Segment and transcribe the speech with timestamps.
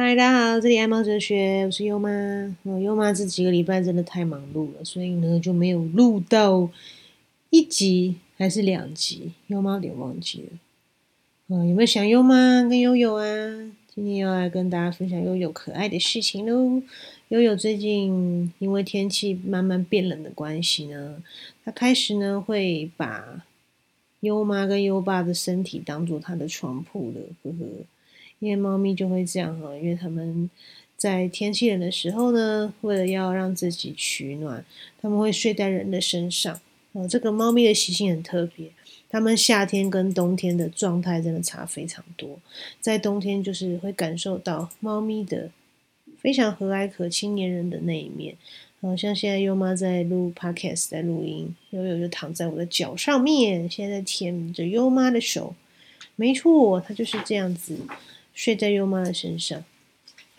[0.00, 2.08] 嗨，大家好，这里爱猫哲学，我是优妈。
[2.62, 6.70] 哦，优妈这几个礼拜真的太忙碌了，所以呢就没有录到
[7.50, 10.58] 一集还是两集，优妈有点忘记了。
[11.48, 13.24] 嗯，有没有想优妈跟悠悠啊？
[13.92, 16.80] 今天要来跟大家分享悠悠可爱的事情喽。
[17.30, 21.20] 悠悠最近因为天气慢慢变冷的关系呢，
[21.64, 23.44] 他开始呢会把
[24.20, 27.66] 优妈跟优爸的身体当做他的床铺了，呵呵。
[28.40, 30.48] 因为猫咪就会这样哈，因为它们
[30.96, 34.64] 在天气冷的时候呢，为了要让自己取暖，
[35.00, 36.60] 它们会睡在人的身上。
[36.92, 38.70] 哦，这个猫咪的习性很特别，
[39.10, 42.38] 它们夏天跟冬天的状态真的差非常多。
[42.80, 45.50] 在冬天就是会感受到猫咪的
[46.18, 48.34] 非常和蔼可亲、黏人的那一面。
[48.80, 55.54] 好像现在优妈在录 podcast，在录音，悠悠就躺在我的脚上面，现在舔着优妈的手。
[56.14, 57.76] 没错，它就是这样子。
[58.38, 59.64] 睡在幼妈的身上，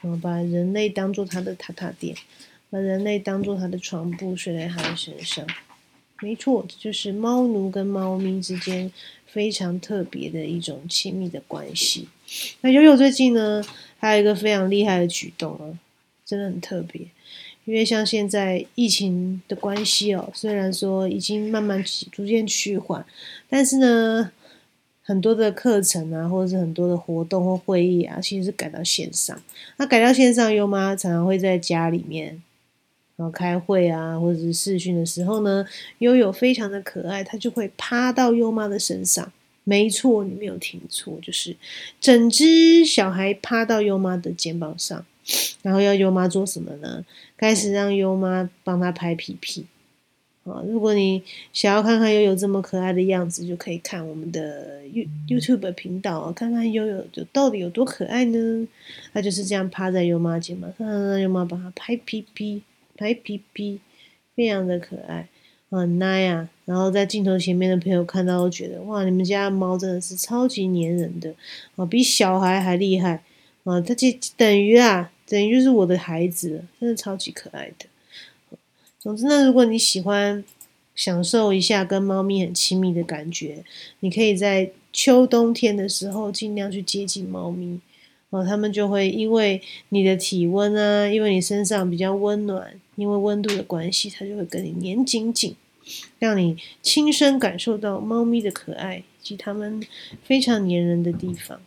[0.01, 2.15] 然后把人类当做他的榻榻垫，
[2.69, 5.45] 把人类当做他的床铺，睡在他的身上。
[6.21, 8.89] 没错，这就是猫奴跟猫咪之间
[9.27, 12.07] 非常特别的一种亲密的关系。
[12.61, 13.61] 那悠悠最近呢，
[13.97, 15.77] 还有一个非常厉害的举动啊，
[16.25, 17.01] 真的很特别。
[17.65, 23.05] 因为像现在疫情的关系哦，虽然说已经慢慢逐渐趋缓，
[23.49, 24.31] 但是呢。
[25.09, 29.41] 很多的课程啊，或者是很多的活动或会议啊，其实是改到线上。
[29.77, 32.39] 那改到线上，优妈常常会在家里面，
[33.15, 35.65] 然后开会啊，或者是视讯的时候呢，
[35.97, 39.31] 悠悠非常的可爱，它就会趴到优妈的身上。
[39.63, 41.57] 没错，你没有听错，就是
[41.99, 45.03] 整只小孩趴到优妈的肩膀上，
[45.63, 47.03] 然后要优妈做什么呢？
[47.35, 49.65] 开始让优妈帮他拍屁屁。
[50.49, 51.21] 啊，如果你
[51.53, 58.67] 想要看看悠悠这么可爱的样子，就可以看我们的 You YouTube 频道啊，看看悠悠就到底有多可爱呢？
[59.13, 62.63] 他就是这样趴在优妈肩膀上，让优妈帮他拍屁屁，
[62.97, 63.79] 拍屁屁，
[64.35, 65.27] 非常的可爱，
[65.69, 66.49] 很奶啊。
[66.65, 71.33] 然后在镜头前面的朋友看到都觉得，哇，你们家猫真的是超级粘人的，
[71.75, 73.23] 哦，比小孩还厉害，
[73.63, 74.07] 啊，它就
[74.37, 77.85] 等于啊，等于就是我的孩子，真的超级可爱的。
[78.99, 80.43] 总之呢，如果你喜欢
[80.93, 83.63] 享受一下跟猫咪很亲密的感觉，
[84.01, 87.79] 你可以在秋冬天的时候尽量去接近猫咪
[88.29, 95.55] 哦，它们就会因为你的体温啊，因为你身上比较温暖，因为温度的关系，它就会跟你黏紧紧，
[96.19, 99.81] 让你亲身感受到猫咪的可爱以及它们
[100.21, 101.61] 非常黏人的地方。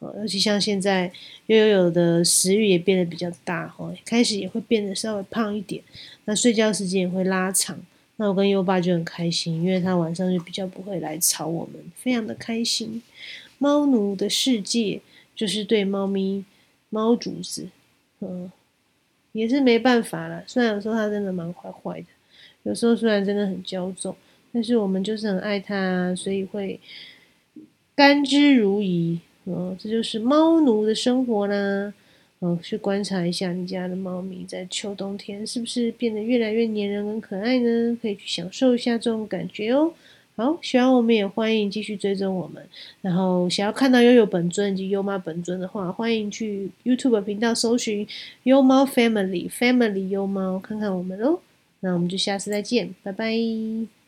[0.00, 1.12] 哦，尤其像现在
[1.46, 5.82] 悠悠的食欲也变得比较大哦，开始也会变得稍微胖一点，
[6.24, 7.78] 那睡觉时间也会拉长。
[8.16, 13.02] 那我跟优爸就很开心，因为他晚上就比较不会来吵我们，非常的开心。
[13.58, 15.00] 猫奴的世界
[15.34, 16.44] 就是对猫咪、
[16.88, 17.68] 猫主子，
[18.20, 18.50] 嗯，
[19.32, 20.44] 也是没办法了。
[20.46, 22.06] 虽然有时候他真的蛮坏坏的，
[22.62, 24.14] 有时候虽然真的很骄纵，
[24.52, 26.80] 但是我们就是很爱他，所以会
[27.94, 29.18] 甘之如饴。
[29.44, 31.92] 哦，这就是猫奴的生活啦。
[32.40, 37.98] 哦，去观察一下你家的猫咪在秋冬天是不是变得越来越黏人跟可爱呢？
[38.00, 39.92] 可以去享受一下这种感觉哦。
[40.36, 42.62] 好，喜欢我们也欢迎继续追踪我们。
[43.02, 48.08] 然后想要看到悠悠本尊以及优妈本尊的话，欢迎去 YouTube 频道搜寻
[48.44, 51.40] 优猫 Family Family 优猫，看看我们哦。
[51.80, 53.99] 那我们就下次再见，拜拜。